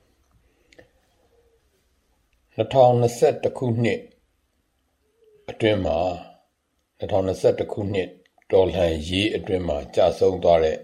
[2.58, 4.00] 2021ခုနှစ်
[5.50, 6.00] အတွင်းမှာ
[7.00, 8.10] 2021ခုနှစ်
[8.52, 10.78] ဒေါ်လာရေးအတွင်းမှာကြာဆုံးသွားတဲ့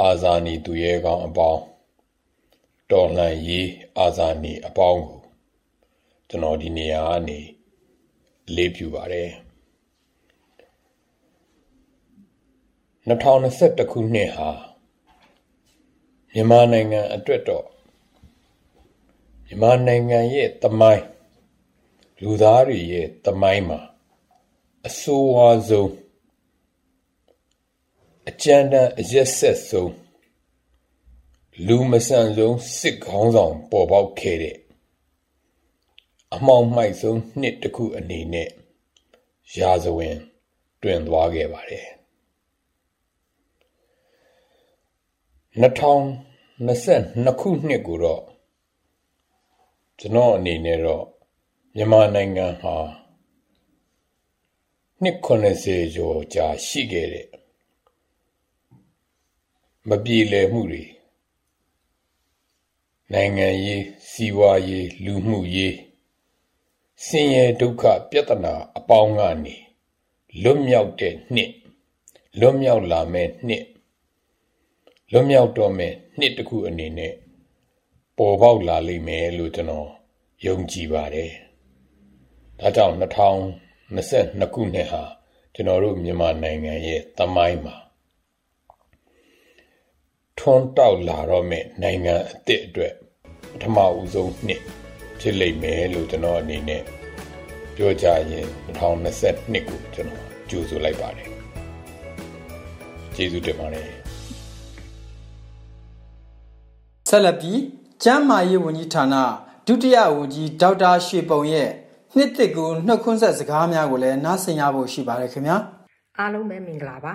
[0.00, 1.62] အာဇာနည်သူရဲကောင်းအပေါင်း
[2.90, 5.20] ဒေါ်လာရေးအာဇာနည်အပေါင်းကို
[6.28, 7.38] ကျွန်တော်ဒီနေရာကနေ
[8.54, 9.30] လေးပြပါတယ်
[13.08, 14.50] 2021ခုနှစ်ဟာ
[16.32, 17.66] မြန်မာနိုင်ငံအတွက်တော့
[19.52, 21.04] မြန်မာနိုင်ငံရဲ့တမိုင်း
[22.22, 23.80] လူသားတွေရဲ့တမိုင်းမှာ
[24.86, 25.92] အဆိုးဝါးဆုံး
[28.28, 29.92] အကြမ်းတမ်းအရက်ဆက်ဆုံး
[31.66, 34.56] လူမဆန်ဆုံးစစ်ခေါင်းဆောင်ပေါ်ပေါက်ခဲ့တဲ့
[36.34, 38.48] အမောင်မိုက်ဆုံးနှစ်တစ်ခုအနေနဲ့
[39.58, 40.16] ရာဇဝင်
[40.82, 41.88] တွင်သွားခဲ့ပါတယ်
[45.60, 48.31] 2022ခုနှစ်ကိုတော့
[49.98, 51.04] ကျွန်တော်အနေနဲ့တော့
[51.74, 52.76] မြန်မာနိုင်ငံဟာ
[55.02, 57.28] နှစ်90ကျော်ကြာရှိခဲ့တဲ့
[59.88, 60.84] မပြေလည်မှုတွေ
[63.12, 65.76] နိုင်ငံရေးစီးပွားရေးလူမှုရေး
[67.06, 69.54] ဆင်းရဲဒုက္ခပြဿနာအပေါင်းကနေ
[70.42, 71.50] လွတ်မြောက်တဲ့နှစ်
[72.38, 73.64] လွတ်မြောက်လာမဲ့နှစ်
[75.12, 77.12] လွတ်မြောက်တော့မဲ့နှစ်တစ်ခုအနေနဲ့
[78.18, 79.88] ပေါ်ပေါက်လာလိမ့်မယ်လို့ကျွန်တော်
[80.46, 81.30] ယုံကြည်ပါတယ်။
[82.60, 85.02] ဒါကြောင့်2022ခုနှစ်ဟာ
[85.54, 87.76] ကျွန်တော်တို့မြန်မာနိုင်ငံရဲ့သမိုင်းမှာ
[90.38, 92.94] ထွန်းတောက်လာတော့မဲ့နိုင်ငံအသစ်အတွက်
[93.52, 94.62] ပထမဦးဆုံးနှစ်
[95.20, 96.82] ဖြစ်လိမ့်မယ်လို့ကျွန်တော်အနေနဲ့
[97.76, 98.46] ပြောကြရင်
[98.78, 101.28] 2022ကိုကျွန်တော်ကြိုဆိုလိုက်ပါတယ်။
[103.16, 103.88] ကျေးဇူးတင်ပါတယ်။
[107.08, 107.58] ဆက်လက်ပြီး
[108.04, 109.14] ကျန်းမာရေးဝန်ကြီးဌာန
[109.66, 111.68] ဒုတိယဝန်ကြီးဒေါက်တာရွှေပုံရဲ့
[112.16, 115.56] နှစ်တစ်ကူနှုတ်ခွန်းဆက်စကားများကိုလည်းနားဆင်ရဖို့ရှိပါတယ်ခင်ဗျာ
[116.18, 117.14] အားလုံးပဲမင်္ဂလာပါ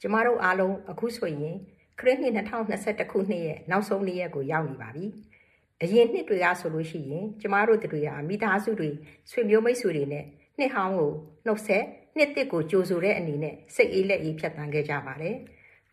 [0.00, 1.56] ကျမတို့အားလုံးအခုဆိုရင်
[2.00, 5.06] ခရစ်နှစ်2021ခုနှစ်ရဲ့နောက်ဆုံးနေ့ရက်ကိုရောက်နေပါပြီ
[5.82, 8.90] အရင်နှစ်တွေကဆိုလို့ရှိရင်ကျမတို့တို့ဟာမိသားစုတွေ
[9.30, 10.24] ဆွေမျိုးမိတ်ဆွေတွေနဲ့
[10.58, 11.12] နှစ်ဟောင်းကို
[11.46, 11.84] နှုတ်ဆက်
[12.16, 15.36] နှစ်တစ်ကိုကြိုဆိုတဲ့အနေနဲ့စိတ်အေးလက်အေးဖြတ်တန်းခဲ့ကြပါတယ်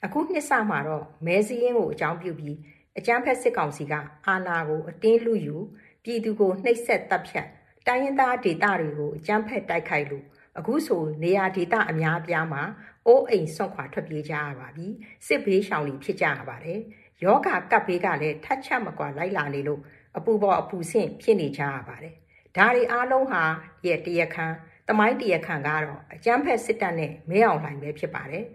[0.06, 2.58] အခုနှစ်စမှာတော့မဲစည်းရင်းကိုအကြောင်းပြုပြီး
[2.97, 3.93] အကြမ်းဖက်စစ်ကောင်စီက
[4.27, 5.56] အာဏာကိုအတင်းလူယူ
[6.04, 7.47] ပြည်သူကိုနှိပ်စက်တပ်ဖြတ်
[7.88, 10.25] တိုင်းရင်းသားဒေသတွေကိုအကြမ်းဖက်တိုက်ခိုက်လို့
[10.60, 12.63] အခုဆိုနေရာဒေသအများအပြားမှာ
[13.08, 14.88] အိုးအိမ်ဆွန့်ခွာထွက်ပြေးကြရပါပြီ
[15.27, 16.80] စစ်ဘေးရှောင်တွေဖြစ်ကြရပါတယ်
[17.23, 19.82] ယောဂကပ်ဘေးကလည်းထတ်ချက်မကွာလိုက်လာနေလို့
[20.17, 22.13] အပူပေါ်အပူဆင့်ဖြစ်နေကြရပါတယ်
[22.58, 23.43] ဒါတွေအားလုံးဟာ
[23.86, 24.56] ရဲ့တရခမ်း
[24.88, 28.45] တမိုင်းတရခမ်းကတော့အကြမ်းဖက်စစ်တပ်နဲ့မဲအောင်လှိုင်ပဲဖြစ်ပါတယ်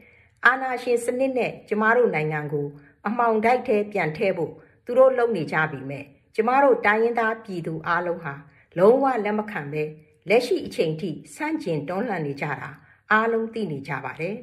[0.44, 2.66] အာနာရှင်စနစ်နဲ့ကျမတို့နိုင်ငံကို
[3.06, 4.52] အမှောင်တိုက်ထဲပြန်ထဲဖို့
[4.84, 8.34] သူတို့လုပ်နေကြပြီမဲ့ကျမတို့တိုင်းရင်းသားပြည်သူအားလုံးဟာ
[8.78, 9.82] လုံးဝလက်မခံပဲ
[10.28, 12.70] လက်ရှိအချိန်ထိစန့်ကျင်တွန်းလှန်နေကြတာ
[13.12, 14.36] အားလုံးသိနေကြပါတယ်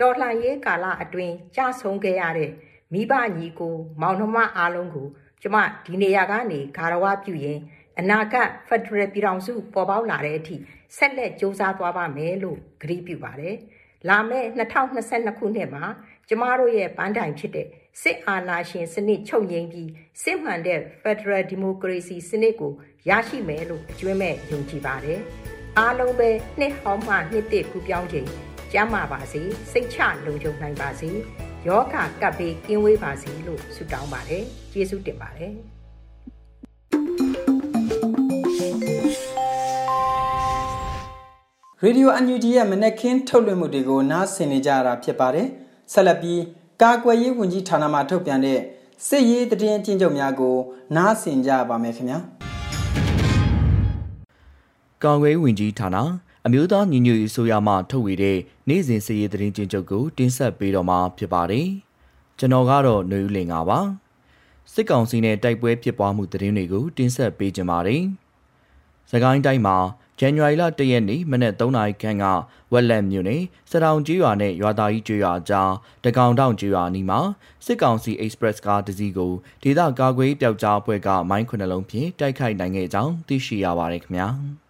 [0.00, 2.50] တော်လှန်ရေးကာလအတွင်းကြဆုံးခဲ့ရတဲ့
[2.92, 5.08] မိဘညီကို မောင်နှမအားလုံးကို
[5.42, 7.58] ကျမဒီနေရာကနေဂါရဝပြုရင်
[7.98, 10.56] အနာဂတ်ဖက်ဒရယ်ပြည်ထောင်စုပေါ်ပေါက်လာတဲ့အထိ
[10.96, 13.56] ဆက်လက်စ조사သွားပါမယ်လို့ကတိပြုပါတယ်။
[14.08, 15.84] လာမယ့်2022ခုနှစ်မှာ
[16.28, 17.66] ကျမတို့ရဲ့ပန်းတိုင်ဖြစ်တဲ့
[18.02, 19.90] စစ်အာဏာရှင်စနစ်ချုပ်ငြိမ်းပြီး
[20.22, 22.72] စစ်မှန်တဲ့ Federal Democracy စနစ်ကို
[23.08, 25.20] ရရှိမယ်လို့အကျွမ်းမဲ့ယုံကြည်ပါတယ်။
[25.78, 28.28] အားလုံးပဲနှစ်ဟောင်းမှနှစ်တစ်ကူပြောင်းချိန်
[28.72, 31.10] ကျမ်းမာပါစေစိတ်ချလုံခြုံနိုင်ပါစေ
[31.66, 35.52] ယောဂကပ်ဘေးကင်းဝေးပါစေလို့ဆုတောင်းပါတယ်။ကျေးဇူးတင်ပါတယ်။
[41.82, 45.48] ရေဒီယိုအန်ယူဂျီရဲ့မနက်ခင်းထုတ်လွှင့်မှုတွေကိုနားဆင်နေကြရတာဖြစ်ပါတယ်။
[45.92, 46.40] ဆက်လက်ပြီး
[46.82, 48.58] ကာကွယ်ရေးဝန်ကြီးဌာနမှထုတ်ပြန်တဲ့
[49.06, 50.56] စစ်ရေးတည်င်းချင်းချုပ်များကို
[50.96, 52.18] နားဆင်ကြပါမယ်ခင်ဗျာ
[55.04, 55.96] ကာကွယ်ရေးဝန်ကြီးဌာန
[56.46, 58.38] အမျိုးသားညီညွတ်ရေးဆိုရမှထုတ်ဝေတဲ့
[58.68, 61.68] နေ့စဉ်စစ်ရေးတည်င်းချင်းချုပ်ကိုတင်ဆက်ပေးတော့မှာဖြစ်ပါတယ်
[62.38, 63.80] ကျွန်တော်ကတော့ຫນွေဦးလင်ပါပါ
[64.72, 68.02] စစ်ကောင်စီနဲ့တိုက်ပွဲဖြစ်ပွားမှုသတင်းတွေကိုတင်ဆက်ပေးကြပါမယ်။
[69.10, 69.76] စကိုင်းတိုင်းမှာ
[70.20, 72.24] ဇန်နဝါရီလ၁ရက်နေ့မနက်3နာရီခန့်က
[72.72, 75.70] ဝက်လက်မြို့နယ်စတောင်ကြီးရွာနဲ့ရွာသားကြီးကျွော်ကြား
[76.04, 77.20] တကောင်တောင်ကျွော်နီမှာ
[77.64, 84.28] စစ်ကောင်စီ Express ကားတစ်စီးကိုဒေသကာကွယ်ပျောက်ကြားအဖွဲ့ကမိုင်းခုနှလုံးဖြင့်တိုက်ခိုက်နိုင်ခဲ့ကြောင်းသိရှိရပါတယ်ခင်ဗျာ။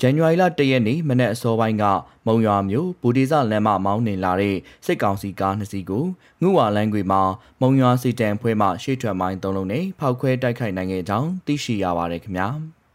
[0.00, 1.84] ဇန်နဝါရီလ၁ရက်နေ့မနက်အစောပိုင်းက
[2.26, 6.04] မုံရွာမြို့ဘူဒီဇလမ်းမမောင်းနှင်လာတဲ့စစ်ကောင်စီကားနှစ်စီးကို
[6.42, 7.22] ငှဝါလမ်းကွေမှာ
[7.60, 12.48] မုံရွာစီတန်ဖွဲမှရှေ့ထွက်မိုင်းသုံးလုံးနဲ့ဖောက်ခွဲတိုက်ခိုက်နိုင်ခဲ့ကြောင်းသိရှိရပါတယ်ခင်ဗျာ။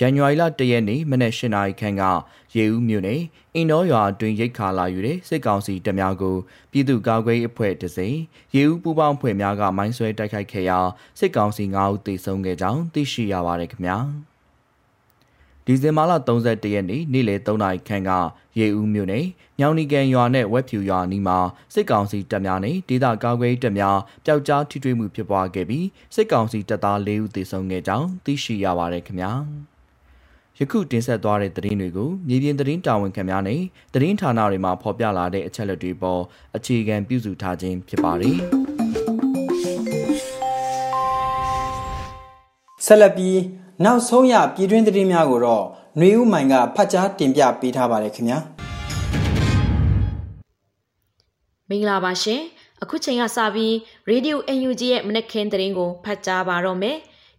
[0.00, 2.02] ဇန်နဝါရီလ၁ရက်နေ့မနက်၈နာရီခန့်က
[2.56, 3.20] ရေဦးမြို့နယ်
[3.54, 6.36] အင်တော်ရွာအတွင်းရိတ်ခါလာယူတဲ့စစ်ကောင်စီတပ်များကို
[6.70, 8.08] ပြည်သူ့ကာကွယ်ရေးအဖွဲ့တစိ
[8.54, 10.78] ရေဦးပူးပေါင်းဖွဲ့များကမိုင်းဆွဲတိုက်ခိုက်ခဲ့ရာ
[11.18, 13.98] စစ်ကောင်စီ9ဦးသေဆုံးခဲ့ကြောင်းသိရှိရပါတယ်ခင်ဗျာ။
[15.66, 18.10] ဒီဇင်ဘာလ31ရက်နေ့နေ့လယ်3နာရီခန့်က
[18.58, 19.26] ရေဦးမြို့နယ်
[19.60, 21.38] ညောင်နီကန်ရွာနဲ့ဝက်ဖြူရွာနီးမှာ
[21.74, 29.32] စစ်ကောင်စီတပ်များနဲ့ဒေသကာကွယ်ရေးတပ်များပျောက်ကြားထိတွေ့မှုဖြစ်ပွားခဲ့ပြီးစစ်ကောင်စီတပ်သား၄ဦးသေဆုံးခဲ့ကြောင်းသိရှိရပါတယ်ခင်ဗျာ
[30.60, 33.60] ယခုတင်ဆက်သွားတဲ့သတင်းတွေကိုမြေပြင်သတင်းတာဝန်ခံများနဲ့
[33.94, 36.22] သတင်းဌာနတွေမှာဖော်ပြလာတဲ့အချက်အလက်တွေပေါ်
[36.56, 38.36] အခြေခံပြုစုထားခြင်းဖြစ်ပါတယ်
[42.86, 43.38] ဆက်လက်ပြီး
[43.84, 45.64] နောက်ဆုံးရပြည်တွင်းသတင်းများကိုတော့
[45.98, 48.38] ຫນွေဦးမိုင်ကဖတ်ကြားတင်ပြပေးထားပါတယ်ခင်ဗျာ
[51.68, 52.40] မင်္ဂလာပါရှင်
[52.82, 53.72] အခုချိန်ကစပြီး
[54.10, 56.98] Radio UNG ရဲ့မနက်ခင်းသတင်းကိုဖတ်ကြားပါတော့မယ်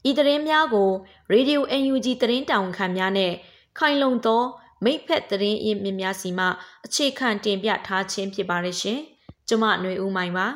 [0.10, 0.90] ဤသတင်းများကို
[1.34, 3.34] Radio UNG သတင်းတောင်ခံများနဲ့
[3.78, 4.44] ခိုင်လုံသော
[4.84, 6.46] မိဖက်သတင်းအင်းမြများစီမှ
[6.86, 9.00] အခြေခံတင်ပြထားခြင်းဖြစ်ပါရရှင်
[9.48, 10.48] ကျွန်မຫນွေဦးမိုင်ပါ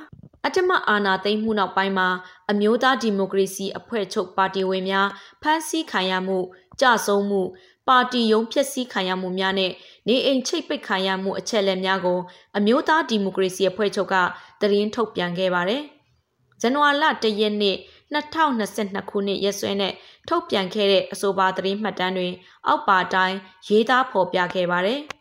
[0.46, 2.08] အတ္တမအာနာသိမ့်မှုနောက်ပိုင်းမှာ
[2.52, 5.08] အမျိုးသားဒီမိုကရေစီအဖွဲ့ချုပ်ပါတီဝင်များ
[5.42, 6.38] ဖမ်းဆီးခံရမှု
[6.82, 7.42] ကြဆုံးမှု
[7.88, 9.72] ပါတီယုံဖျက်ဆီးခံရမှုများနဲ့
[10.08, 12.20] နေအိမ်ချိတ်ပိတ်ခံရမှုအချက်အလက်များကို
[12.58, 14.16] အမျိုးသားဒီမိုကရေစီအဖွဲ့ချုပ်က
[14.62, 15.84] သတင်းထုတ်ပြန်ခဲ့ပါတယ်။
[16.62, 17.78] ဇန်နဝါရီလ၁ရက်နေ့
[18.14, 19.94] 2022ခုနှစ်ရက်စွဲနဲ့
[20.28, 22.34] ထုတ်ပြန်ခဲ့တဲ့အဆိုပါသတင်းမှတ်တမ်းတွင်
[22.68, 25.00] အောက်ပါတိုင်းရေးသားဖော်ပြခဲ့ပါတယ်။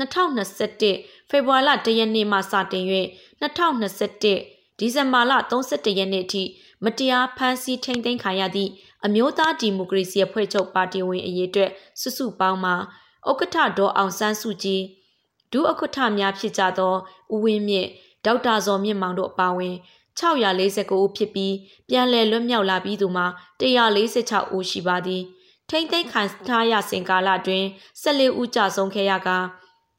[0.00, 2.84] 2021ဖေဖော်ဝါရီလ၁ရက်နေ့မှစတင်၍
[3.42, 6.42] 2021ဒီဇင်ဘာလ31ရက်နေ့ထိ
[6.84, 8.70] မတရားဖမ်းဆီးထိန်းသိမ်းခံရသည့်
[9.04, 12.74] အမျိုးသားဒီမိုကရေစီအဖွဲ့ချုပ်ပါတီဝင်အရေးအတွက်စုစုပေါင်းမှာ
[13.30, 14.82] ဥက္ကဋ္ဌဒေါ်အောင်ဆန်းစုကြည်
[15.52, 16.94] ဒုဥက္ကဋ္ဌများဖြစ်ကြသော
[17.34, 17.88] ဦးဝင်းမြင့်
[18.24, 19.76] ဒေါက်တာဇော်မြင့်မောင်တို့အပါအဝင်
[20.20, 21.54] 649ဦးဖြစ်ပြီး
[21.88, 23.26] ပြန်လည်လွတ်မြောက်လာပြီးသူမှာ
[23.60, 25.22] 146ဦးရှိပါသည်
[25.70, 27.64] ထိမ့်သိမ်းခံထားရစဉ်ကာလတွင်
[28.02, 29.30] 14ဦးကြဆုံးခဲ့ရက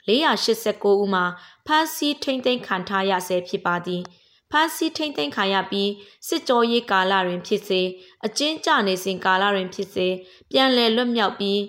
[0.07, 1.25] 489ဦးမှာ
[1.65, 4.03] ဖမ်းဆီးထိမ့်သိမ်းခံထားရဆဲဖြစ်ပါသည်။
[4.51, 5.91] ဖမ်းဆီးထိမ့်သိမ်းခံရပြီး
[6.27, 7.81] စစ်ကြောရေးကာလတွင်ဖြစ်စေ
[8.25, 10.07] အကျဉ်းကျနေစဉ်ကာလတွင်ဖြစ်စေ
[10.51, 11.59] ပြန်လည်လွတ်မြောက်ပြီး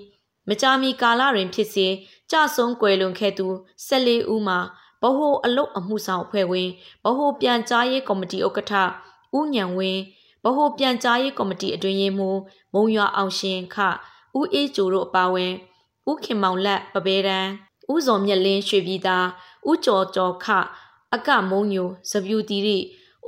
[0.49, 1.87] မကြာမီကာလတွင်ဖြစ်စေ
[2.31, 3.47] ကြဆုံးကွယ်လွန်ခဲ့သူ
[3.89, 4.59] 14ဦးမှာ
[5.03, 6.69] ဗဟိုအလုတ်အမှုဆောင်အဖွဲ့ဝင်
[7.05, 8.73] ဗဟိုပြန်ကြားရေးကော်မတီဥက္ကဋ္ဌ
[9.37, 10.01] ဦးညံဝင်း
[10.45, 12.39] ဗဟိုပြန်ကြားရေးကော်မတီအတွင်းရေးမှူး
[12.75, 13.77] မုံရွာအောင်ရှင်ခ
[14.39, 15.53] ဦးအေးကျိုတို့အပါအဝင်
[16.11, 17.51] ဦးခင်မောင်လက်ပပဲတန်း
[17.93, 19.19] ဦးစောမြက်လင်းရွှေပြည်သာ
[19.69, 20.47] ဦးကျော်ကျော်ခ
[21.15, 22.79] အကမုံညိုစပြူတီရိ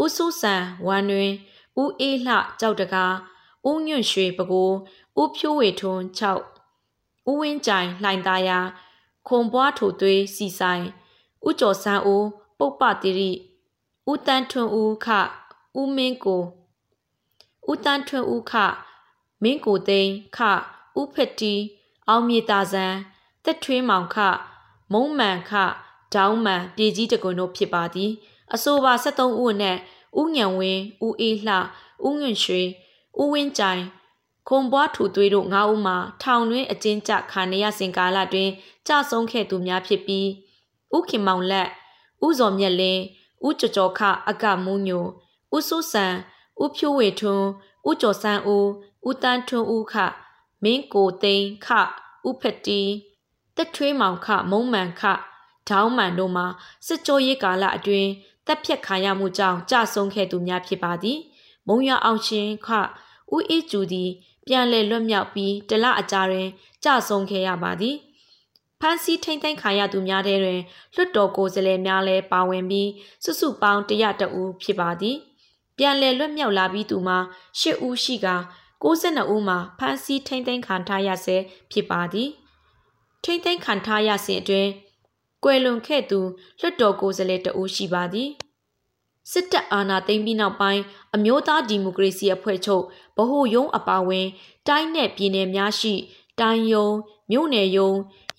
[0.02, 0.54] ဦးစိုးစံ
[0.86, 1.32] ဝမ်တွင်
[1.80, 3.14] ဦးအေးလှကြောက်တကား
[3.68, 4.74] ဦးညွန့်ရွှေပကိုး
[5.20, 8.58] ဦးဖြိုးဝေထွန်း6ဦးဝင်းကြိုင်လှိုင်သားယာ
[9.26, 10.84] ခွန်ပွားထိုသွေးစီဆိုင်
[11.46, 12.26] ဦးကျော်စန်းဦး
[12.58, 13.30] ပုပ္ပတိရိ
[14.10, 15.06] ဦးတန်းထွန်းဦးခ
[15.78, 16.42] ဦးမင်းကို
[17.70, 18.52] ဦးတန်းထွန်းဦးခ
[19.42, 20.38] မင်းကိုသိန်းခ
[20.98, 21.54] ဦးဖက်တီ
[22.08, 22.94] အောင်မြေတာဇန်
[23.44, 24.16] တက်ထွေးမောင်ခ
[24.92, 25.52] မုံမှန်ခ
[26.14, 28.10] ဒေါင်းမှန်ပြည်ကြီးတကွန်တို့ဖြစ်ပါသည်
[28.54, 29.76] အဆိုပါ73ဦးနဲ့
[30.20, 31.56] ဦးညံဝင်းဦးအေးလှ
[32.06, 32.62] ဦးငွန့်ရွှေ
[33.20, 33.82] ဦးဝင်းကြိုင်
[34.48, 38.50] ခွန်ပွားထူသွေးတို့၅ဦးမှာထောင်တွင်းအကျဉ်းချခံရရစဉ်ကာလတွင်
[38.86, 40.28] ကြဆုံးခဲ့သူများဖြစ်ပြီး
[40.96, 41.68] ဦးခင်မောင်လက်
[42.24, 43.02] ဦးဇော်မြက်လင်း
[43.46, 45.04] ဦးကျော်ကျော်ခအကမူးညို
[45.56, 46.06] ဦးစိုးစံ
[46.62, 47.46] ဦးဖြိုးဝေထွန်း
[47.88, 48.66] ဦးကျော်စန်းဦး
[49.08, 49.94] ဦးတန်းထွန်းဦးခ
[50.62, 51.68] မင်းကိုသိန်းခ
[52.28, 52.80] ဦးဖက်တီ
[53.56, 55.02] တက်ထွေးမောင်ခမုံမှန်ခ
[55.68, 56.46] ဒေါင်းမှန်တို့မှာ
[56.86, 58.10] စစ်ကြောရေးကာလအတွင်း
[58.46, 61.18] တပ်ဖြတ်ခံရမှုကြောင့်ကြဆုံးခဲ့သူများဖြစ်ပါသည်
[61.68, 62.68] မုံရအောင်ရှင်ခ
[63.34, 64.10] ဦးအေးကျူသည်
[64.46, 66.48] ပြန်လည်လွတ်မြောက်ပြီးတလအကြာတွင်
[66.84, 67.96] ကြဆုံးခဲ့ရပါသည်
[68.86, 70.60] ဖမ်းဆီးထိမ့်သိမ်းခံရသူများထဲတွင်
[70.94, 72.90] လွတ်တော်ကိုယ်စားလှယ်များလည်းပါဝင်ပြီး
[73.24, 75.16] စုစုပေါင်း100ဦးဖြစ်ပါသည်
[75.78, 77.18] ပြန်လည်လွတ်မြောက်လာပြီးသူမှာ
[77.60, 78.28] 10ဦးရှိက
[78.84, 81.36] 62ဦးမှာဖမ်းဆီးထိမ့်သိမ်းခံထားရဆဲ
[81.72, 82.28] ဖြစ်ပါသည်
[83.24, 84.70] ထိမ့်သိမ်းခံထားရစဉ်အတွင်း
[85.44, 86.20] ကွယ်လွန်ခဲ့သူ
[86.60, 88.30] လွှတ်တော်ကိုယ်စားလှယ်တဦးရှိပါသည်
[89.30, 90.82] စစ်တပ်အာဏာသိမ်းပြီးနောက်ပိုင်း
[91.14, 92.82] အမျိုးသားဒီမိုကရေစီအဖွဲ့ချုပ်
[93.16, 94.26] ဗဟိုယုံအပါဝင်
[94.68, 95.94] တိုင်းနယ်ပြည်နယ်များရှိ
[96.40, 96.88] တိုင်းယုံ
[97.30, 97.92] မြို့နယ်ယုံ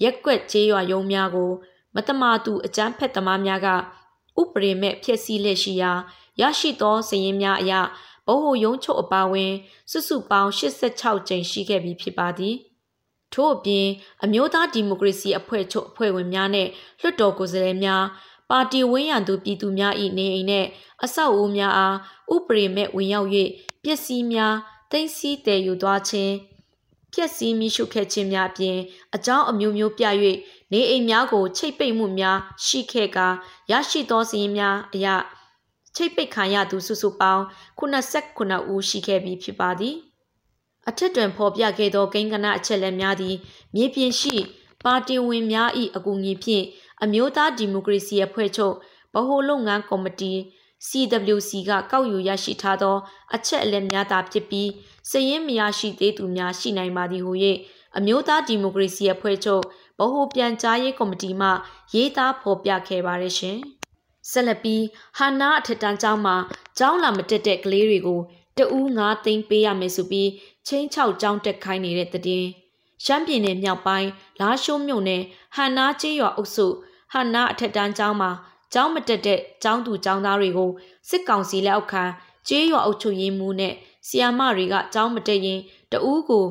[0.03, 1.51] ရက်ကွက်ကျေးရွာယုံများကို
[1.95, 3.67] မတမာသူအကြမ်းဖက်သမားများက
[4.41, 5.91] ဥပဒေမဲ့ဖျက်ဆီးလက်ရှိရာ
[6.41, 7.73] ရရှိသောစည်ရင်းများအရ
[8.27, 9.53] ဘိုဟိုယုံချုပ်အပါဝင်
[9.91, 12.55] စုစုပေါင်း86ကြိမ်ရှိခဲ့ပြီးဖြစ်ပါသည်
[13.33, 13.87] ထို့အပြင်
[14.23, 16.67] အမျိုးသားဒီမိုကရေစီအဖွဲ့ချုပ်အဖွဲ့ဝင်များနဲ့
[17.01, 18.03] လွှတ်တော်ကိုယ်စားလှယ်များ
[18.49, 20.65] ပါတီဝန်းရံသူပြည်သူများ၏နေအိမ်နဲ့
[21.03, 21.95] အဆောက်အဦများအား
[22.33, 23.29] ဥပဒေမဲ့ဝင်ရောက်၍
[23.83, 24.55] ပစ္စည်းများ
[24.91, 26.33] တင်စီတည်ယူသွားခြင်း
[27.15, 28.77] ပျက်စီးမိရှုခဲ့ခြင်းများအပြင်
[29.15, 30.05] အကြောင်းအမျိုးမျိုးပြ၍
[30.71, 33.27] နေအိမ်များကိုချိတ်ပိတ်မှုများရှိခဲ့ကာ
[33.71, 35.15] ရရှိသောစီးရင်များအရာ
[35.95, 37.43] ချိတ်ပိတ်ခံရသူစုစုပေါင်း
[37.79, 39.95] 89ဦးရှိခဲ့ပြီးဖြစ်ပါသည်
[40.89, 43.35] အထက်တွင်ဖော်ပြခဲ့သောကိန်းဂဏအချက်လက်များသည်
[43.75, 44.35] မြေပြင်ရှိ
[44.83, 46.65] ပါတီဝင်များ၏အကူအညီဖြင့်
[47.03, 48.75] အမျိုးသားဒီမိုကရေစီအဖွဲ့ချုပ်
[49.13, 50.33] ဗဟိုလုပ်ငန်းကော်မတီ
[50.87, 52.97] CWC ကကောက်ယူရရှိထားသော
[53.35, 54.69] အချက်အလက်များသာဖြစ်ပြီး
[55.09, 57.33] စည်ရင်းမရရှိသေးသူများရှိနိုင်ပါသည်ဟု၍
[57.97, 59.63] အမျိုးသားဒီမိုကရေစီအဖွဲ့ချုပ်
[59.99, 61.49] ဗဟိုပြန်ကြားရေးကော်မတီမှ
[61.93, 63.59] ရေးသားဖော်ပြခဲ့ပါရရှင်။
[64.31, 64.83] ဆက်လက်ပြီး
[65.17, 66.35] ဟာနာအထက်တန်းကျောင်းမှာ
[66.77, 68.19] ကျောင်းလာမတက်တဲ့ကလေးတွေကို
[68.57, 70.29] တဦးငါးသိန်းပေးရမယ်ဆိုပြီး
[70.67, 72.45] ချင်းချောက်ကျောင်းတက်ခိုင်းနေတဲ့တည်
[73.03, 74.09] ရှမ်းပြည်နယ်မြောက်ပိုင်း
[74.41, 75.23] လာရှိုးမြို့နယ်
[75.55, 76.67] ဟန်နာကျေးရွာအုပ်စု
[77.13, 78.31] ဟန်နာအထက်တန်းကျောင်းမှာ
[78.75, 80.69] ကျောင်းမတက်တဲ့ကျောင်းသူကျောင်းသားတွေကို
[81.09, 82.03] စစ်ကောင်စီလက်အောက်ခံ
[82.47, 83.73] ကျေးရွာအုပ်ချုပ်ရေးမှူးနဲ့
[84.07, 85.59] ဆီယာမတွေကကျောင်းမတက်ရင်
[85.91, 86.45] တဦးကို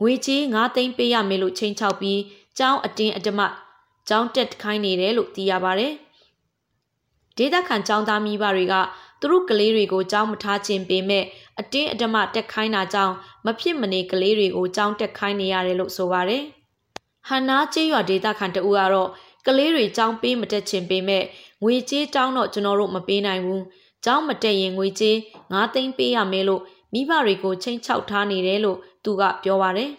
[0.00, 2.20] ငွေချေး9သိန်းပေးရမယ်လို့ချိန်ချောက်ပြီး
[2.58, 3.40] ကျောင်းအတင်းအဓမ္မ
[4.08, 5.88] ကျောင်းတက်ခိုင်းနေတယ်လို့သိရပါဗျ။
[7.36, 8.74] ဒေသခံကျောင်းသားမိဘတွေက
[9.20, 11.24] သူတို့ကလေးတွေကိုကျောင်းမထားခြင်းပေမဲ့
[11.60, 13.14] အတင်းအဓမ္မတက်ခိုင်းတာကြောင့်
[13.44, 16.42] မဖြစ်မနေကလေးတွေကိုကျောင်းတက်ခိုင်းနေရတယ်လို့ဆိုပါတယ်။
[17.28, 19.10] ဟန်နာကျေးရွာဒေသခံတဦးကတော့
[19.46, 21.24] ကလေးတွေကျောင်းပေးမတက်ခြင်းပေမဲ့
[21.64, 23.60] ငွေကြေးတောင်းတော့ကျွန်တော်တို့မပေးနိုင်ဘူး။
[24.04, 25.16] ကျောင်းမတက်ရင်ငွေကြေး
[25.50, 29.90] 9သိန်းပေးရမယ်လို့မိဘတွေကိုချိန်ချောက်ထားနေတယ်လို့သူကပြောပါတယ်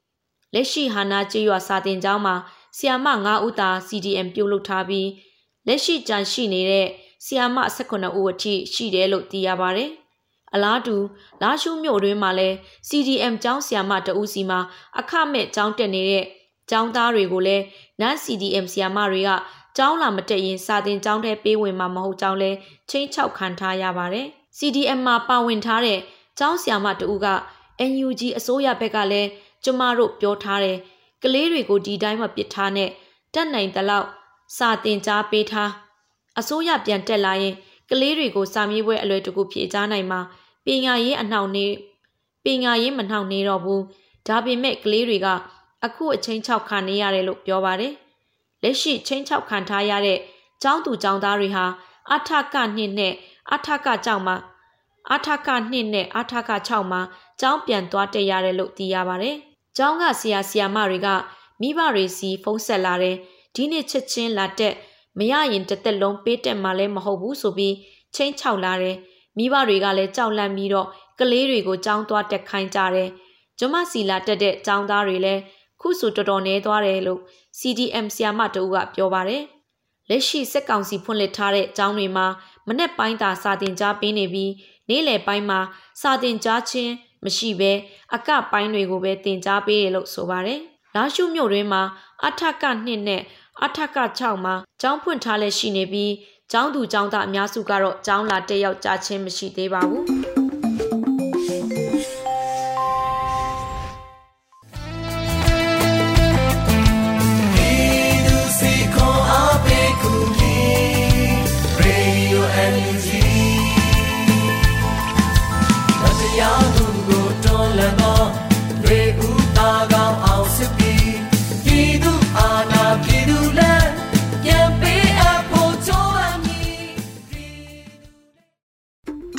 [0.54, 2.34] ။လက်ရှိဟာနာကျေးရွာစာတင်ကျောင်းမှာ
[2.76, 5.08] ဆီယာမ9ဦးသာ CDM ပြုတ်လုထားပြီး
[5.66, 6.86] လက်ရှိကြန့်ရှိနေတဲ့
[7.24, 9.90] ဆီယာမ18ဦးအထိရှိတယ်လို့သိရပါတယ်။
[10.54, 10.96] အလားတူ
[11.42, 12.48] လာရှုမြို့တွင်မှာလဲ
[12.88, 14.60] CDM ကျောင်းဆီယာမတဦးစီမှာ
[14.98, 16.24] အခမဲ့ကျောင်းတက်နေတဲ့
[16.70, 17.64] ကျောင်းသားတွေကိုလည်း
[18.00, 19.30] နန်း CDM ဆီယာမတွေက
[19.76, 22.50] ကျောင်းလာမတက်ရင်စာတင်ကျောင်းထဲပေးဝင်မှာမဟုတ်ကြောင်းလဲ
[22.90, 24.26] ချင်းချောက်ခံထားရပါတယ်။
[24.58, 25.98] CDM မှာပါဝင်ထားတဲ့
[26.38, 27.28] ကျောင်းဆီယာမတဦးက
[27.90, 29.28] NUG အစိုးရဘက်ကလည်း
[29.64, 30.78] ကျမတို့ပြောထားတယ်
[31.22, 32.90] ကလေးတွေကိုဒီတိုင်းမပစ်ထားနဲ့
[33.34, 34.06] တက်နိုင်သလောက်
[34.56, 35.70] စာတင်ကြားပေးထား
[36.38, 37.54] အစိုးရပြန်တက်လာရင်
[37.90, 40.20] ကလေးတွေကိုစာမေးပွဲအလွယ်တကူဖြေကြားနိုင်မှာ
[40.64, 41.66] ပညာရေးအနှောင့်နေ
[42.44, 43.82] ပညာရေးမနှောင့်နေတော့ဘူး
[44.26, 45.28] ဒါပေမဲ့ကလေးတွေက
[45.84, 47.92] အခုအချင်းချောက်ခံနေရတယ်လို့ပြောပါတယ်
[48.62, 50.18] လက်ရှိချင်းချောက်ခံထားရတဲ့
[50.62, 51.64] ကျောင်းသူကျောင်းသားတွေဟာ
[52.12, 53.14] အထကနှစ်နဲ့
[53.52, 54.36] အထကကျောင်းမှာ
[55.12, 57.00] အထကနှစ်နဲ့အထက6မှာ
[57.40, 59.36] ကျောင်းပြန်သွားတက်ရတယ်လို့သိရပါတယ်။
[59.76, 61.08] ကျောင်းကဆရာဆရာမတွေက
[61.60, 63.16] မိဘတွေစီဖုန်းဆက်လာတယ်
[63.54, 64.74] ဒီနေ့ချက်ချင်းလာတက်
[65.18, 67.74] မရရင်တစ်သက်လုံးပေးတက်မှလည်းမဟုတ်ဘူးဆိုပြီး
[68.14, 68.96] ချင်းချောက်လာတယ်
[69.36, 73.08] မိဘတွေကလည်းကြောက်လန့်ပြီးတော့ကလေးတွေကိုကြောင်းသွားတက်ခိုင်းကြတယ်
[73.58, 75.40] ကျမစီလာတက်တဲ့ចောင်းသားတွေလည်း
[75.80, 77.20] ခုဆိုတော်တော်နေသွားတယ်လို့
[77.58, 79.42] CDM ဆီယာမတူကပြောပါတယ်
[80.08, 82.26] လက်ရှိစက်ကောင်စီဖွင့်လှစ်ထားတဲ့ကျောင်းတွေမှာ
[82.68, 84.52] မနေ့ပိုင်းသာစာတင်ကြားပေးနေပြီး
[84.88, 85.60] နေ့လယ်ပိုင်းမှာ
[86.00, 86.92] စာတင်ကြားခြင်း
[87.24, 87.72] မရှိဘဲ
[88.14, 90.60] အကပိုင်းတွေကိုပဲတင်ကြားပေးတယ်လို့ဆိုပါတယ်
[90.94, 91.82] လာရှုမြို့တွင်မှာ
[92.26, 93.22] အထက2နဲ့
[93.64, 96.12] အထက6မှာကျောင်းဖွင့်ထားလက်ရှိနေပြီး
[96.52, 100.39] ကျောင်းသူကျောင်းသားအများစုကတော့ကျောင်းလာတက်ရောက်ကြခြင်းမရှိသေးပါဘူး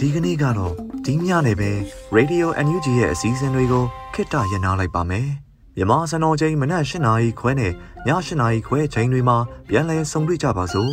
[0.04, 0.74] ဒီကနေ့ကတော့
[1.06, 1.72] ဒီညနေပဲ
[2.18, 3.84] Radio NUG ရဲ့အစည်းအဝေးတွေကို
[4.14, 5.28] ခਿੱတရနာလိုက်ပါမယ်။
[5.76, 7.74] မြမစံတော်ချိန်မနက်၈နာရီခွဲနဲ့ည
[8.08, 9.38] ၈နာရီခွဲချိန်တွေမှာ
[9.70, 10.92] ပြန်လည်ဆုံတွေ့ကြပါစို့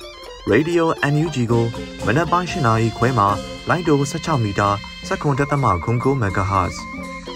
[0.50, 1.64] ။Radio NUG ကို
[2.06, 3.28] မနက်ပိုင်း၈နာရီခွဲမှာ
[3.68, 4.68] လိုင်းတို16မီတာ
[5.08, 6.74] စက္ကန့်တက်သမခုံကို MHz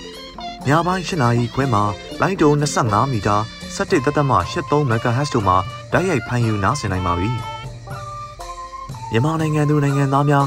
[0.68, 1.82] ။ညပိုင်း၈နာရီခွဲမှာ
[2.20, 3.36] လိုင်းတို25မီတာ
[3.76, 5.56] 17တက်သမ83 MHz တို့မှာ
[5.92, 7.30] တိုက်ရိုက်ဖမ်းယူနားဆင်နိုင်ပါပြီ။
[9.10, 10.46] မြန်မာနိုင်ငံသူနိုင်ငံသားများ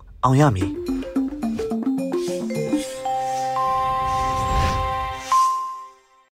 [0.23, 0.69] အောင်ရမည်